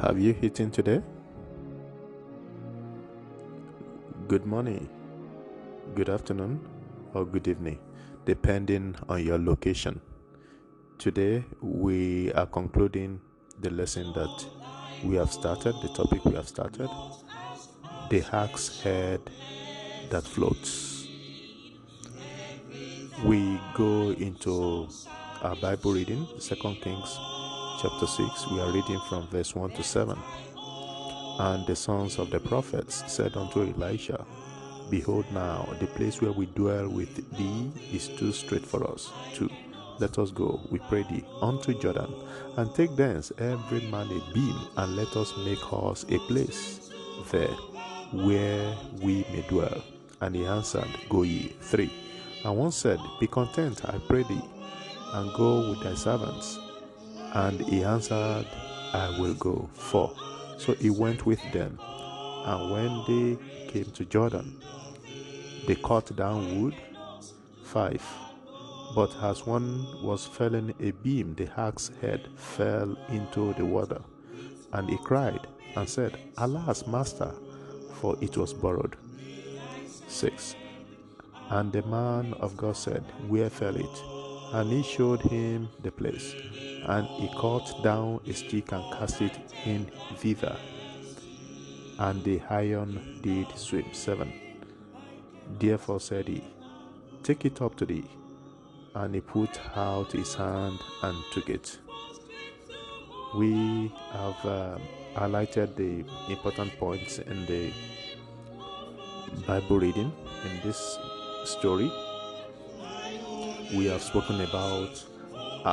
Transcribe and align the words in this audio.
Have 0.00 0.20
you 0.20 0.36
eaten 0.40 0.70
today? 0.70 1.02
Good 4.28 4.46
morning, 4.46 4.88
good 5.96 6.08
afternoon, 6.08 6.60
or 7.14 7.24
good 7.24 7.48
evening, 7.48 7.80
depending 8.24 8.94
on 9.08 9.24
your 9.24 9.38
location. 9.38 10.00
Today, 10.98 11.44
we 11.60 12.32
are 12.34 12.46
concluding 12.46 13.20
the 13.60 13.70
lesson 13.70 14.12
that 14.12 14.46
we 15.02 15.16
have 15.16 15.32
started, 15.32 15.74
the 15.82 15.88
topic 15.88 16.24
we 16.24 16.34
have 16.34 16.46
started 16.46 16.88
the 18.08 18.20
hack's 18.20 18.80
head 18.80 19.20
that 20.10 20.22
floats. 20.22 21.08
We 23.24 23.60
go 23.74 24.10
into 24.12 24.88
our 25.42 25.56
Bible 25.56 25.94
reading, 25.94 26.24
Second 26.38 26.76
Kings 26.82 27.18
chapter 27.80 28.08
6. 28.08 28.50
We 28.50 28.60
are 28.60 28.72
reading 28.72 29.00
from 29.08 29.28
verse 29.28 29.54
1 29.54 29.70
to 29.70 29.84
7. 29.84 30.18
And 31.38 31.64
the 31.64 31.76
sons 31.76 32.18
of 32.18 32.30
the 32.30 32.40
prophets 32.40 33.04
said 33.06 33.36
unto 33.36 33.62
Elisha, 33.62 34.24
Behold, 34.90 35.24
now 35.32 35.68
the 35.78 35.86
place 35.86 36.20
where 36.20 36.32
we 36.32 36.46
dwell 36.46 36.88
with 36.88 37.14
thee 37.36 37.70
is 37.92 38.08
too 38.08 38.32
straight 38.32 38.66
for 38.66 38.84
us. 38.90 39.12
2. 39.34 39.48
Let 40.00 40.18
us 40.18 40.32
go, 40.32 40.60
we 40.72 40.80
pray 40.88 41.04
thee, 41.04 41.24
unto 41.40 41.72
Jordan, 41.78 42.12
and 42.56 42.74
take 42.74 42.96
thence 42.96 43.30
every 43.38 43.82
man 43.82 44.08
a 44.10 44.32
beam, 44.34 44.56
and 44.76 44.96
let 44.96 45.16
us 45.16 45.32
make 45.44 45.62
us 45.72 46.04
a 46.08 46.18
place 46.26 46.90
there 47.30 47.54
where 48.12 48.76
we 49.00 49.24
may 49.32 49.44
dwell. 49.48 49.82
And 50.20 50.34
he 50.34 50.46
answered, 50.46 50.88
Go 51.08 51.22
ye. 51.22 51.54
3. 51.60 51.88
And 52.44 52.56
one 52.56 52.72
said, 52.72 52.98
Be 53.20 53.28
content, 53.28 53.84
I 53.84 53.98
pray 54.08 54.24
thee, 54.24 54.42
and 55.12 55.32
go 55.34 55.70
with 55.70 55.82
thy 55.84 55.94
servants. 55.94 56.58
And 57.34 57.60
he 57.60 57.84
answered, 57.84 58.46
I 58.92 59.16
will 59.18 59.34
go. 59.34 59.68
4. 59.74 60.14
So 60.58 60.74
he 60.74 60.90
went 60.90 61.26
with 61.26 61.40
them. 61.52 61.78
And 62.46 62.70
when 62.70 63.04
they 63.06 63.38
came 63.70 63.90
to 63.92 64.04
Jordan, 64.04 64.60
they 65.66 65.74
cut 65.74 66.14
down 66.16 66.62
wood. 66.62 66.74
5. 67.64 68.02
But 68.94 69.14
as 69.22 69.46
one 69.46 70.02
was 70.02 70.24
felling 70.26 70.74
a 70.80 70.92
beam, 70.92 71.34
the 71.34 71.46
hack's 71.46 71.90
head 72.00 72.28
fell 72.36 72.96
into 73.10 73.52
the 73.54 73.64
water. 73.64 74.00
And 74.72 74.88
he 74.88 74.96
cried 74.96 75.46
and 75.76 75.88
said, 75.88 76.18
Alas, 76.38 76.86
master, 76.86 77.32
for 78.00 78.16
it 78.20 78.36
was 78.36 78.54
borrowed. 78.54 78.96
6. 80.08 80.56
And 81.50 81.72
the 81.72 81.82
man 81.82 82.34
of 82.40 82.56
God 82.56 82.76
said, 82.76 83.04
Where 83.26 83.50
fell 83.50 83.76
it? 83.76 84.02
And 84.52 84.72
he 84.72 84.82
showed 84.82 85.20
him 85.20 85.68
the 85.82 85.90
place. 85.90 86.34
And 86.88 87.06
he 87.06 87.28
cut 87.38 87.82
down 87.82 88.20
a 88.26 88.32
stick 88.32 88.72
and 88.72 88.82
cast 88.94 89.20
it 89.20 89.38
in 89.66 89.90
thither. 90.16 90.56
And 91.98 92.24
the 92.24 92.40
iron 92.48 93.20
did 93.20 93.46
swim. 93.58 93.84
7. 93.92 94.32
Therefore 95.58 96.00
said 96.00 96.28
he, 96.28 96.42
Take 97.22 97.44
it 97.44 97.60
up 97.60 97.76
to 97.76 97.84
thee. 97.84 98.08
And 98.94 99.14
he 99.14 99.20
put 99.20 99.60
out 99.76 100.12
his 100.12 100.34
hand 100.34 100.78
and 101.02 101.16
took 101.30 101.50
it. 101.50 101.78
We 103.36 103.92
have 104.12 104.46
um, 104.46 104.80
highlighted 105.14 105.76
the 105.76 106.04
important 106.32 106.78
points 106.78 107.18
in 107.18 107.44
the 107.44 107.70
Bible 109.46 109.78
reading 109.78 110.10
in 110.46 110.60
this 110.64 110.98
story. 111.44 111.92
We 113.74 113.84
have 113.86 114.02
spoken 114.02 114.40
about 114.40 115.04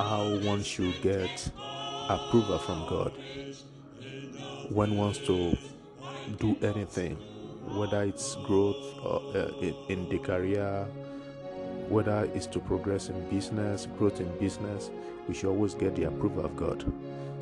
how 0.03 0.37
one 0.39 0.63
should 0.63 1.01
get 1.01 1.51
approval 2.09 2.57
from 2.59 2.87
God 2.87 3.11
when 4.69 4.97
wants 4.97 5.19
to 5.19 5.57
do 6.39 6.57
anything, 6.61 7.15
whether 7.77 8.03
it's 8.03 8.35
growth 8.47 8.75
or, 9.03 9.21
uh, 9.35 9.51
in, 9.89 10.09
the 10.09 10.17
career, 10.19 10.85
whether 11.89 12.29
it's 12.33 12.47
to 12.47 12.59
progress 12.59 13.09
in 13.09 13.29
business, 13.29 13.87
growth 13.97 14.19
in 14.19 14.37
business, 14.39 14.89
we 15.27 15.33
should 15.33 15.49
always 15.49 15.73
get 15.73 15.95
the 15.95 16.03
approval 16.03 16.45
of 16.45 16.55
God. 16.55 16.83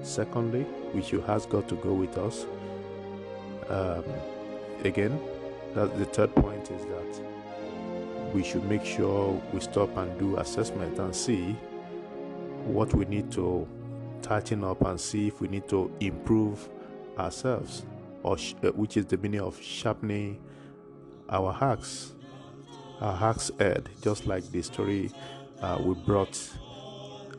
Secondly, 0.01 0.65
we 0.93 1.01
should 1.01 1.23
ask 1.25 1.49
God 1.49 1.67
to 1.69 1.75
go 1.75 1.93
with 1.93 2.17
us. 2.17 2.45
Um, 3.69 4.03
again, 4.83 5.19
that 5.75 5.97
the 5.97 6.05
third 6.05 6.35
point 6.35 6.69
is 6.71 6.85
that 6.85 8.33
we 8.33 8.43
should 8.43 8.63
make 8.65 8.83
sure 8.83 9.41
we 9.53 9.59
stop 9.59 9.95
and 9.95 10.19
do 10.19 10.37
assessment 10.37 10.99
and 10.99 11.15
see 11.15 11.55
what 12.65 12.93
we 12.93 13.05
need 13.05 13.31
to 13.31 13.67
tighten 14.21 14.63
up 14.63 14.81
and 14.85 14.99
see 14.99 15.27
if 15.27 15.41
we 15.41 15.47
need 15.47 15.67
to 15.69 15.91
improve 15.99 16.69
ourselves, 17.17 17.85
or 18.23 18.37
sh- 18.37 18.55
uh, 18.63 18.69
which 18.69 18.97
is 18.97 19.05
the 19.05 19.17
meaning 19.17 19.41
of 19.41 19.61
sharpening 19.61 20.41
our 21.29 21.51
hacks, 21.53 22.13
our 23.01 23.15
hacks 23.15 23.51
head, 23.59 23.89
just 24.01 24.25
like 24.25 24.49
the 24.51 24.61
story 24.61 25.11
uh, 25.61 25.77
we 25.83 25.93
brought 25.93 26.39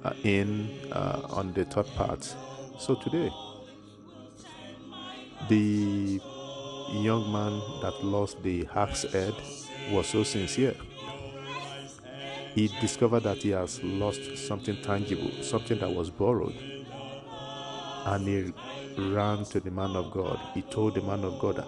uh, 0.05 0.13
in 0.23 0.71
uh, 0.93 1.23
on 1.31 1.53
the 1.55 1.65
third 1.65 1.87
part. 1.95 2.35
So 2.79 2.95
today, 2.95 3.33
the 5.49 6.21
young 6.93 7.33
man 7.33 7.61
that 7.83 8.05
lost 8.05 8.43
the 8.43 8.65
hack's 8.65 9.03
head 9.11 9.35
was 9.91 10.07
so 10.09 10.23
sincere. 10.23 10.75
He 12.55 12.69
discovered 12.81 13.25
that 13.25 13.39
he 13.39 13.51
has 13.51 13.83
lost 13.83 14.39
something 14.39 14.77
tangible, 14.81 15.33
something 15.43 15.77
that 15.81 15.93
was 15.93 16.09
borrowed. 16.09 16.55
And 18.07 18.29
he 18.29 18.53
ran 18.97 19.45
to 19.47 19.59
the 19.59 19.73
man 19.73 19.97
of 19.97 20.13
God. 20.13 20.39
He 20.55 20.63
told 20.63 20.95
the 20.95 21.03
man 21.03 21.25
of 21.25 21.41
God, 21.41 21.65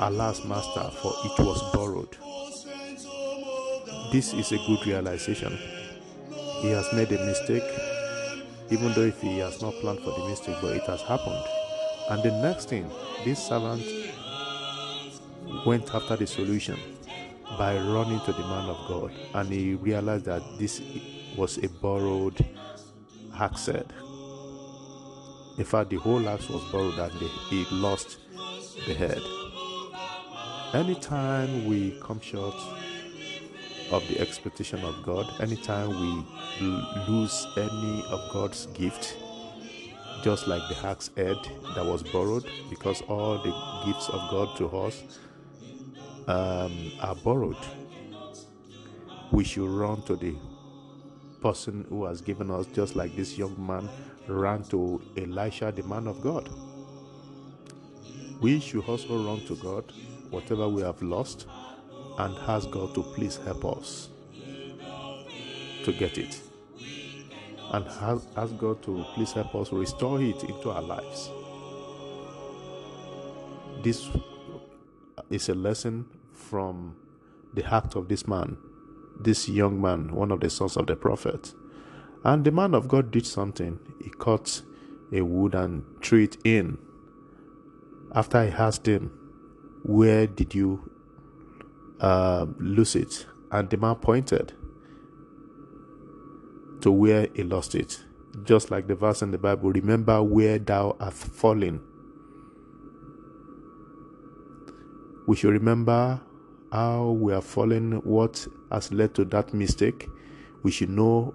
Alas, 0.00 0.44
master, 0.44 0.90
for 1.00 1.12
it 1.24 1.38
was 1.38 1.62
borrowed. 1.72 2.16
This 4.10 4.34
is 4.34 4.50
a 4.50 4.56
good 4.66 4.84
realization. 4.84 5.56
He 6.60 6.70
has 6.70 6.92
made 6.92 7.12
a 7.12 7.24
mistake, 7.24 7.62
even 8.70 8.92
though 8.92 9.02
if 9.02 9.20
he 9.20 9.38
has 9.38 9.62
not 9.62 9.74
planned 9.74 10.00
for 10.00 10.18
the 10.18 10.28
mistake, 10.28 10.56
but 10.60 10.74
it 10.74 10.82
has 10.84 11.02
happened. 11.02 11.44
And 12.10 12.24
the 12.24 12.32
next 12.42 12.70
thing, 12.70 12.90
this 13.24 13.46
servant 13.46 13.84
went 15.64 15.94
after 15.94 16.16
the 16.16 16.26
solution 16.26 16.97
by 17.56 17.76
running 17.76 18.20
to 18.20 18.32
the 18.32 18.40
man 18.40 18.68
of 18.68 18.76
God, 18.88 19.12
and 19.34 19.48
he 19.48 19.74
realized 19.74 20.26
that 20.26 20.42
this 20.58 20.82
was 21.36 21.58
a 21.58 21.68
borrowed 21.68 22.44
axe 23.38 23.66
head. 23.66 23.92
In 25.56 25.64
fact, 25.64 25.90
the 25.90 25.96
whole 25.96 26.28
axe 26.28 26.48
was 26.48 26.62
borrowed, 26.70 26.98
and 26.98 27.12
he 27.12 27.66
lost 27.70 28.18
the 28.86 28.94
head. 28.94 29.22
Anytime 30.74 31.64
we 31.66 31.98
come 32.02 32.20
short 32.20 32.54
of 33.90 34.06
the 34.08 34.20
expectation 34.20 34.80
of 34.84 35.02
God, 35.02 35.26
anytime 35.40 35.88
we 35.88 36.24
lose 37.08 37.46
any 37.56 38.04
of 38.10 38.20
God's 38.32 38.66
gift, 38.66 39.16
just 40.22 40.46
like 40.46 40.62
the 40.68 40.74
hack's 40.74 41.10
head 41.16 41.38
that 41.74 41.84
was 41.84 42.02
borrowed, 42.02 42.44
because 42.68 43.00
all 43.02 43.38
the 43.38 43.86
gifts 43.86 44.08
of 44.10 44.20
God 44.30 44.56
to 44.58 44.68
us 44.76 45.02
um, 46.28 46.92
are 47.00 47.14
borrowed. 47.16 47.56
We 49.32 49.44
should 49.44 49.68
run 49.68 50.02
to 50.02 50.14
the 50.14 50.36
person 51.40 51.86
who 51.88 52.04
has 52.04 52.20
given 52.20 52.50
us, 52.50 52.66
just 52.66 52.94
like 52.94 53.16
this 53.16 53.36
young 53.36 53.54
man 53.66 53.88
ran 54.26 54.62
to 54.64 55.00
Elisha, 55.16 55.72
the 55.72 55.82
man 55.84 56.06
of 56.06 56.20
God. 56.20 56.48
We 58.40 58.60
should 58.60 58.84
also 58.84 59.24
run 59.24 59.44
to 59.46 59.56
God, 59.56 59.92
whatever 60.30 60.68
we 60.68 60.82
have 60.82 61.02
lost, 61.02 61.46
and 62.18 62.36
ask 62.46 62.70
God 62.70 62.94
to 62.94 63.02
please 63.02 63.36
help 63.36 63.64
us 63.64 64.10
to 65.84 65.92
get 65.92 66.18
it 66.18 66.40
and 67.72 67.86
ask 68.36 68.58
God 68.58 68.82
to 68.82 69.04
please 69.14 69.32
help 69.32 69.54
us 69.54 69.72
restore 69.72 70.20
it 70.20 70.42
into 70.44 70.70
our 70.70 70.82
lives. 70.82 71.30
This 73.82 74.08
is 75.30 75.48
a 75.48 75.54
lesson 75.54 76.06
from 76.48 76.96
the 77.54 77.64
act 77.64 77.94
of 77.94 78.08
this 78.08 78.26
man, 78.26 78.56
this 79.20 79.48
young 79.48 79.80
man, 79.80 80.14
one 80.14 80.30
of 80.30 80.40
the 80.40 80.48
sons 80.50 80.76
of 80.76 80.86
the 80.86 80.96
prophet. 80.96 81.52
And 82.24 82.44
the 82.44 82.50
man 82.50 82.74
of 82.74 82.88
God 82.88 83.10
did 83.10 83.26
something. 83.26 83.78
He 84.02 84.10
cut 84.10 84.62
a 85.12 85.22
wood 85.22 85.54
and 85.54 85.84
threw 86.02 86.24
it 86.24 86.36
in. 86.44 86.78
After 88.14 88.38
I 88.38 88.46
asked 88.46 88.86
him, 88.86 89.10
Where 89.82 90.26
did 90.26 90.54
you 90.54 90.90
uh, 92.00 92.46
lose 92.58 92.96
it? 92.96 93.26
And 93.50 93.68
the 93.70 93.76
man 93.76 93.96
pointed 93.96 94.54
to 96.80 96.90
where 96.90 97.28
he 97.34 97.42
lost 97.42 97.74
it. 97.74 98.04
Just 98.44 98.70
like 98.70 98.86
the 98.86 98.94
verse 98.94 99.22
in 99.22 99.30
the 99.30 99.38
Bible, 99.38 99.70
remember 99.70 100.22
where 100.22 100.58
thou 100.58 100.96
hast 101.00 101.24
fallen. 101.24 101.80
We 105.26 105.36
should 105.36 105.52
remember 105.52 106.20
how 106.72 107.10
we 107.10 107.32
are 107.32 107.40
fallen, 107.40 107.92
what 108.04 108.46
has 108.70 108.92
led 108.92 109.14
to 109.14 109.24
that 109.26 109.54
mistake. 109.54 110.08
We 110.62 110.70
should 110.70 110.90
know 110.90 111.34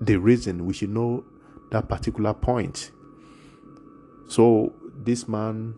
the 0.00 0.16
reason, 0.16 0.66
we 0.66 0.74
should 0.74 0.90
know 0.90 1.24
that 1.70 1.88
particular 1.88 2.34
point. 2.34 2.90
So 4.28 4.74
this 4.96 5.28
man 5.28 5.74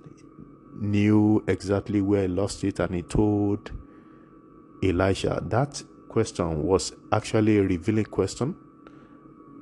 knew 0.76 1.44
exactly 1.46 2.00
where 2.00 2.22
he 2.22 2.28
lost 2.28 2.64
it 2.64 2.80
and 2.80 2.94
he 2.94 3.02
told 3.02 3.70
Elisha. 4.82 5.42
That 5.46 5.82
question 6.08 6.62
was 6.62 6.92
actually 7.12 7.58
a 7.58 7.62
revealing 7.62 8.06
question 8.06 8.56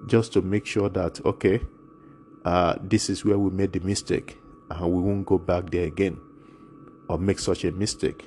just 0.07 0.33
to 0.33 0.43
make 0.43 0.67
sure 0.67 0.89
that, 0.91 1.25
okay, 1.25 1.61
uh, 2.45 2.77
this 2.83 3.11
is 3.11 3.25
where 3.25 3.39
we 3.39 3.51
made 3.51 3.73
the 3.73 3.81
mistake 3.81 4.39
and 4.71 4.93
we 4.93 5.01
won't 5.01 5.27
go 5.27 5.39
back 5.39 5.71
there 5.71 5.87
again 5.87 6.19
or 7.09 7.19
make 7.19 7.39
such 7.39 7.65
a 7.65 7.73
mistake. 7.73 8.25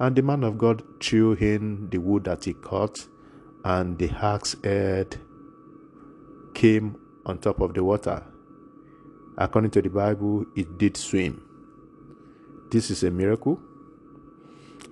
And 0.00 0.14
the 0.14 0.22
man 0.22 0.44
of 0.44 0.58
God 0.58 0.82
threw 1.00 1.32
in 1.32 1.90
the 1.90 1.98
wood 1.98 2.24
that 2.24 2.44
he 2.44 2.54
cut, 2.54 3.06
and 3.64 3.98
the 3.98 4.10
axe 4.10 4.56
head 4.62 5.18
came 6.54 6.96
on 7.26 7.38
top 7.38 7.60
of 7.60 7.74
the 7.74 7.82
water. 7.82 8.22
According 9.36 9.70
to 9.72 9.82
the 9.82 9.90
Bible, 9.90 10.46
it 10.56 10.78
did 10.78 10.96
swim. 10.96 11.42
This 12.70 12.90
is 12.90 13.02
a 13.02 13.10
miracle. 13.10 13.60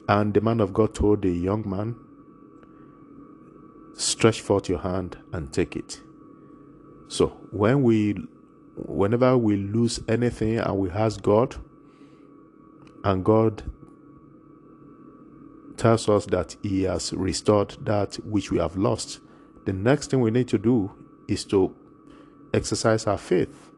And 0.08 0.32
the 0.32 0.40
man 0.40 0.60
of 0.60 0.72
God 0.72 0.94
told 0.94 1.22
the 1.22 1.30
young 1.30 1.68
man, 1.68 1.96
Stretch 3.94 4.40
forth 4.42 4.68
your 4.68 4.78
hand 4.78 5.18
and 5.32 5.52
take 5.52 5.74
it. 5.74 6.00
So 7.08 7.28
when 7.50 7.82
we 7.82 8.14
whenever 8.76 9.38
we 9.38 9.56
lose 9.56 10.00
anything 10.06 10.58
and 10.58 10.76
we 10.76 10.90
ask 10.90 11.22
God, 11.22 11.56
and 13.06 13.24
God 13.24 13.62
tells 15.76 16.08
us 16.08 16.26
that 16.26 16.56
He 16.64 16.82
has 16.82 17.12
restored 17.12 17.76
that 17.82 18.16
which 18.24 18.50
we 18.50 18.58
have 18.58 18.76
lost, 18.76 19.20
the 19.64 19.72
next 19.72 20.10
thing 20.10 20.20
we 20.20 20.32
need 20.32 20.48
to 20.48 20.58
do 20.58 20.90
is 21.28 21.44
to 21.46 21.72
exercise 22.52 23.06
our 23.06 23.16
faith 23.16 23.70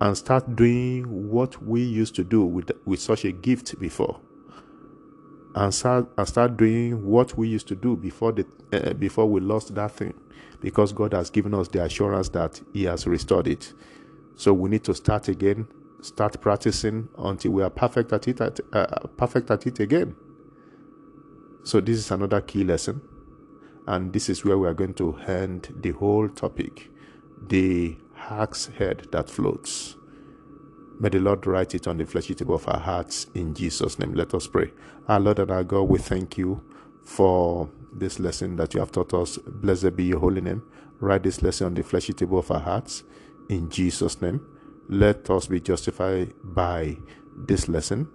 and 0.00 0.18
start 0.18 0.56
doing 0.56 1.30
what 1.30 1.62
we 1.62 1.82
used 1.82 2.16
to 2.16 2.24
do 2.24 2.44
with, 2.44 2.72
with 2.84 2.98
such 2.98 3.24
a 3.24 3.30
gift 3.30 3.78
before. 3.78 4.18
And 5.54 5.72
start, 5.72 6.08
and 6.18 6.26
start 6.26 6.56
doing 6.56 7.06
what 7.06 7.38
we 7.38 7.46
used 7.46 7.68
to 7.68 7.76
do 7.76 7.94
before 7.94 8.32
the 8.32 8.44
uh, 8.72 8.94
before 8.94 9.26
we 9.26 9.40
lost 9.40 9.72
that 9.76 9.92
thing, 9.92 10.14
because 10.60 10.92
God 10.92 11.12
has 11.12 11.30
given 11.30 11.54
us 11.54 11.68
the 11.68 11.84
assurance 11.84 12.30
that 12.30 12.60
He 12.72 12.84
has 12.84 13.06
restored 13.06 13.46
it. 13.46 13.72
So 14.34 14.52
we 14.52 14.70
need 14.70 14.82
to 14.84 14.94
start 14.94 15.28
again, 15.28 15.68
start 16.02 16.40
practicing 16.40 17.08
until 17.16 17.52
we 17.52 17.62
are 17.62 17.70
perfect 17.70 18.12
at 18.12 18.28
it, 18.28 18.40
at, 18.40 18.60
uh, 18.72 19.06
perfect 19.16 19.50
at 19.50 19.66
it 19.66 19.80
again. 19.80 20.14
So 21.64 21.80
this 21.80 21.96
is 21.96 22.10
another 22.10 22.40
key 22.40 22.64
lesson, 22.64 23.00
and 23.86 24.12
this 24.12 24.28
is 24.28 24.44
where 24.44 24.58
we 24.58 24.68
are 24.68 24.74
going 24.74 24.94
to 24.94 25.16
end 25.26 25.72
the 25.80 25.92
whole 25.92 26.28
topic, 26.28 26.90
the 27.48 27.96
axe 28.18 28.66
head 28.66 29.06
that 29.12 29.30
floats. 29.30 29.96
May 30.98 31.08
the 31.08 31.20
Lord 31.20 31.46
write 31.46 31.74
it 31.74 31.86
on 31.86 31.98
the 31.98 32.04
fleshy 32.04 32.34
table 32.34 32.56
of 32.56 32.68
our 32.68 32.78
hearts 32.78 33.26
in 33.34 33.54
Jesus' 33.54 33.98
name. 33.98 34.14
Let 34.14 34.34
us 34.34 34.46
pray. 34.46 34.72
Our 35.08 35.20
Lord 35.20 35.38
and 35.38 35.50
our 35.50 35.64
God, 35.64 35.82
we 35.82 35.98
thank 35.98 36.36
you 36.36 36.62
for 37.04 37.70
this 37.92 38.18
lesson 38.18 38.56
that 38.56 38.74
you 38.74 38.80
have 38.80 38.92
taught 38.92 39.14
us. 39.14 39.38
Blessed 39.38 39.96
be 39.96 40.04
your 40.04 40.20
holy 40.20 40.40
name. 40.40 40.62
Write 41.00 41.24
this 41.24 41.42
lesson 41.42 41.68
on 41.68 41.74
the 41.74 41.82
fleshy 41.82 42.12
table 42.12 42.38
of 42.38 42.50
our 42.50 42.60
hearts 42.60 43.04
in 43.48 43.68
Jesus' 43.70 44.20
name. 44.20 44.40
Let 44.88 45.30
us 45.30 45.46
be 45.46 45.60
justified 45.60 46.34
by 46.42 46.98
this 47.36 47.68
lesson 47.68 48.08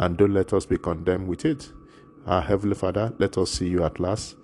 and 0.00 0.16
don't 0.16 0.34
let 0.34 0.52
us 0.52 0.66
be 0.66 0.78
condemned 0.78 1.28
with 1.28 1.44
it. 1.44 1.72
Our 2.26 2.42
Heavenly 2.42 2.74
Father, 2.74 3.14
let 3.18 3.38
us 3.38 3.52
see 3.52 3.68
you 3.68 3.84
at 3.84 4.00
last 4.00 4.36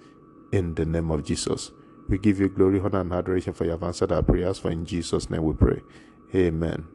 in 0.53 0.75
the 0.75 0.85
name 0.85 1.11
of 1.11 1.25
Jesus. 1.25 1.73
We 2.09 2.19
give 2.19 2.39
you 2.41 2.49
glory, 2.49 2.81
honor, 2.81 3.01
and 3.01 3.13
adoration 3.13 3.53
for 3.53 3.65
you 3.65 3.71
have 3.71 3.83
answered 3.83 4.13
our 4.13 4.23
prayers. 4.23 4.59
For 4.59 4.71
in 4.71 4.85
Jesus' 4.85 5.31
name 5.31 5.45
we 5.45 5.55
pray. 5.55 5.83
Amen. 6.35 6.87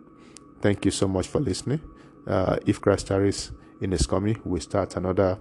Thank 0.62 0.85
you 0.85 0.91
so 0.91 1.07
much 1.07 1.27
for 1.27 1.39
listening. 1.39 1.81
Uh, 2.25 2.57
if 2.65 2.81
Christ 2.81 3.07
tarries 3.07 3.51
in 3.81 3.91
His 3.91 4.06
coming, 4.07 4.41
we 4.45 4.59
start 4.59 4.95
another 4.95 5.39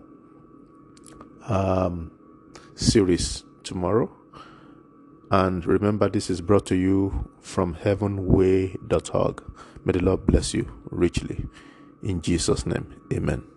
um, 1.49 2.11
series 2.75 3.45
tomorrow. 3.63 4.11
And 5.31 5.67
remember, 5.67 6.09
this 6.09 6.31
is 6.31 6.41
brought 6.41 6.67
to 6.67 6.77
you 6.77 7.31
from 7.41 7.75
heavenway.org. 7.75 9.43
May 9.85 9.93
the 9.93 10.01
Lord 10.01 10.27
bless 10.27 10.55
you 10.55 10.71
richly. 10.91 11.47
In 12.03 12.21
Jesus' 12.21 12.67
name, 12.67 12.95
amen. 13.13 13.56